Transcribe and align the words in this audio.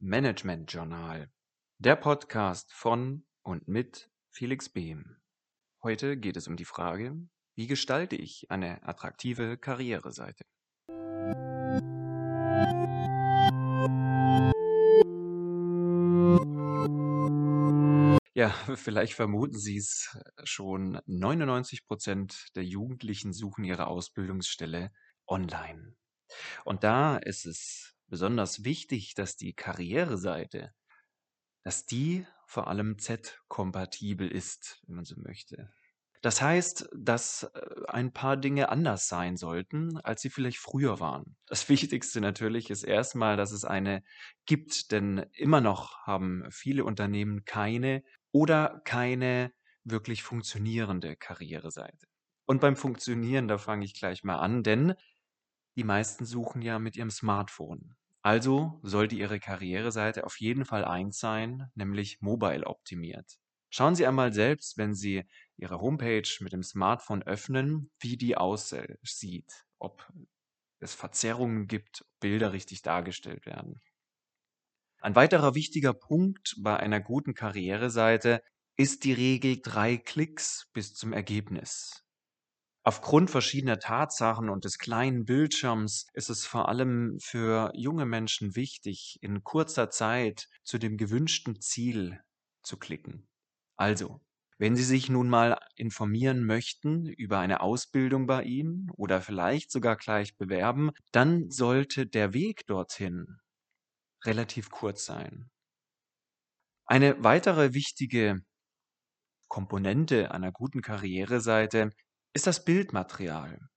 Management 0.00 0.72
Journal, 0.72 1.28
der 1.78 1.96
Podcast 1.96 2.72
von 2.72 3.26
und 3.42 3.66
mit 3.66 4.08
Felix 4.30 4.68
Behm. 4.68 5.16
Heute 5.82 6.16
geht 6.16 6.36
es 6.36 6.46
um 6.46 6.56
die 6.56 6.64
Frage, 6.64 7.16
wie 7.56 7.66
gestalte 7.66 8.14
ich 8.14 8.48
eine 8.48 8.80
attraktive 8.86 9.58
Karriereseite? 9.58 10.44
Ja, 18.34 18.50
vielleicht 18.76 19.14
vermuten 19.14 19.58
Sie 19.58 19.78
es 19.78 20.16
schon, 20.44 21.00
99 21.06 21.88
Prozent 21.88 22.54
der 22.54 22.62
Jugendlichen 22.62 23.32
suchen 23.32 23.64
ihre 23.64 23.88
Ausbildungsstelle 23.88 24.92
online. 25.26 25.96
Und 26.64 26.84
da 26.84 27.16
ist 27.16 27.46
es 27.46 27.97
besonders 28.08 28.64
wichtig, 28.64 29.14
dass 29.14 29.36
die 29.36 29.54
Karriereseite, 29.54 30.72
dass 31.64 31.86
die 31.86 32.26
vor 32.46 32.68
allem 32.68 32.98
Z-kompatibel 32.98 34.28
ist, 34.28 34.82
wenn 34.86 34.96
man 34.96 35.04
so 35.04 35.16
möchte. 35.18 35.70
Das 36.22 36.42
heißt, 36.42 36.88
dass 36.96 37.44
äh, 37.44 37.60
ein 37.88 38.12
paar 38.12 38.36
Dinge 38.36 38.70
anders 38.70 39.08
sein 39.08 39.36
sollten, 39.36 39.98
als 39.98 40.22
sie 40.22 40.30
vielleicht 40.30 40.58
früher 40.58 40.98
waren. 40.98 41.36
Das 41.46 41.68
Wichtigste 41.68 42.20
natürlich 42.20 42.70
ist 42.70 42.82
erstmal, 42.82 43.36
dass 43.36 43.52
es 43.52 43.64
eine 43.64 44.02
gibt, 44.46 44.90
denn 44.90 45.26
immer 45.32 45.60
noch 45.60 45.98
haben 46.06 46.44
viele 46.50 46.84
Unternehmen 46.84 47.44
keine 47.44 48.02
oder 48.32 48.80
keine 48.84 49.52
wirklich 49.84 50.22
funktionierende 50.22 51.16
Karriereseite. 51.16 52.06
Und 52.46 52.60
beim 52.60 52.76
Funktionieren, 52.76 53.46
da 53.46 53.58
fange 53.58 53.84
ich 53.84 53.94
gleich 53.94 54.24
mal 54.24 54.38
an, 54.38 54.62
denn 54.62 54.94
die 55.78 55.84
meisten 55.84 56.24
suchen 56.24 56.60
ja 56.60 56.80
mit 56.80 56.96
ihrem 56.96 57.10
Smartphone. 57.10 57.94
Also 58.20 58.80
sollte 58.82 59.14
Ihre 59.14 59.38
Karriereseite 59.38 60.24
auf 60.24 60.40
jeden 60.40 60.64
Fall 60.64 60.84
eins 60.84 61.20
sein, 61.20 61.70
nämlich 61.76 62.20
mobile 62.20 62.66
optimiert. 62.66 63.38
Schauen 63.70 63.94
Sie 63.94 64.04
einmal 64.04 64.32
selbst, 64.32 64.76
wenn 64.76 64.92
Sie 64.92 65.22
Ihre 65.56 65.80
Homepage 65.80 66.28
mit 66.40 66.52
dem 66.52 66.64
Smartphone 66.64 67.22
öffnen, 67.22 67.92
wie 68.00 68.16
die 68.16 68.36
aussieht, 68.36 69.64
ob 69.78 70.12
es 70.80 70.94
Verzerrungen 70.94 71.68
gibt, 71.68 72.04
Bilder 72.18 72.52
richtig 72.52 72.82
dargestellt 72.82 73.46
werden. 73.46 73.80
Ein 75.00 75.14
weiterer 75.14 75.54
wichtiger 75.54 75.94
Punkt 75.94 76.56
bei 76.58 76.76
einer 76.76 77.00
guten 77.00 77.34
Karriereseite 77.34 78.42
ist 78.76 79.04
die 79.04 79.12
Regel 79.12 79.60
drei 79.62 79.96
Klicks 79.96 80.68
bis 80.72 80.94
zum 80.94 81.12
Ergebnis. 81.12 82.07
Aufgrund 82.88 83.30
verschiedener 83.30 83.78
Tatsachen 83.78 84.48
und 84.48 84.64
des 84.64 84.78
kleinen 84.78 85.26
Bildschirms 85.26 86.06
ist 86.14 86.30
es 86.30 86.46
vor 86.46 86.70
allem 86.70 87.18
für 87.20 87.70
junge 87.74 88.06
Menschen 88.06 88.56
wichtig, 88.56 89.18
in 89.20 89.44
kurzer 89.44 89.90
Zeit 89.90 90.48
zu 90.64 90.78
dem 90.78 90.96
gewünschten 90.96 91.60
Ziel 91.60 92.18
zu 92.62 92.78
klicken. 92.78 93.28
Also, 93.76 94.22
wenn 94.56 94.74
Sie 94.74 94.84
sich 94.84 95.10
nun 95.10 95.28
mal 95.28 95.58
informieren 95.76 96.46
möchten 96.46 97.04
über 97.04 97.40
eine 97.40 97.60
Ausbildung 97.60 98.26
bei 98.26 98.44
Ihnen 98.44 98.90
oder 98.96 99.20
vielleicht 99.20 99.70
sogar 99.70 99.96
gleich 99.98 100.38
bewerben, 100.38 100.92
dann 101.12 101.50
sollte 101.50 102.06
der 102.06 102.32
Weg 102.32 102.66
dorthin 102.68 103.36
relativ 104.24 104.70
kurz 104.70 105.04
sein. 105.04 105.50
Eine 106.86 107.22
weitere 107.22 107.74
wichtige 107.74 108.40
Komponente 109.48 110.30
einer 110.30 110.52
guten 110.52 110.80
Karriereseite 110.80 111.90
ist 112.32 112.46
das 112.46 112.64
Bildmaterial. 112.64 113.68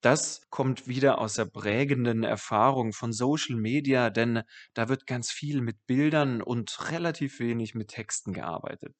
Das 0.00 0.48
kommt 0.50 0.86
wieder 0.86 1.18
aus 1.18 1.34
der 1.34 1.46
prägenden 1.46 2.22
Erfahrung 2.22 2.92
von 2.92 3.12
Social 3.12 3.56
Media, 3.56 4.10
denn 4.10 4.42
da 4.74 4.88
wird 4.88 5.06
ganz 5.06 5.30
viel 5.32 5.60
mit 5.60 5.86
Bildern 5.86 6.40
und 6.40 6.90
relativ 6.90 7.40
wenig 7.40 7.74
mit 7.74 7.88
Texten 7.88 8.32
gearbeitet. 8.32 8.94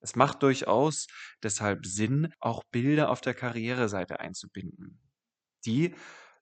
Es 0.00 0.14
macht 0.14 0.42
durchaus 0.42 1.08
deshalb 1.42 1.84
Sinn, 1.84 2.32
auch 2.38 2.62
Bilder 2.70 3.10
auf 3.10 3.20
der 3.20 3.34
Karriereseite 3.34 4.20
einzubinden, 4.20 5.00
die 5.66 5.94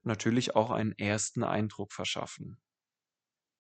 natürlich 0.02 0.54
auch 0.54 0.70
einen 0.70 0.92
ersten 0.92 1.42
Eindruck 1.42 1.92
verschaffen. 1.92 2.60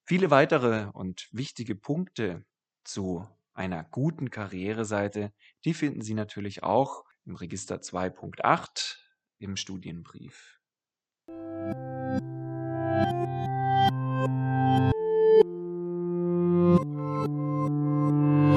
Viele 0.04 0.30
weitere 0.30 0.90
und 0.92 1.28
wichtige 1.32 1.74
Punkte 1.74 2.44
zu 2.84 3.26
einer 3.54 3.84
guten 3.84 4.30
Karriereseite, 4.30 5.32
die 5.64 5.74
finden 5.74 6.02
Sie 6.02 6.14
natürlich 6.14 6.62
auch 6.62 7.04
im 7.28 7.36
Register 7.36 7.76
2.8 7.76 8.96
im 9.38 9.56
Studienbrief. 9.56 10.58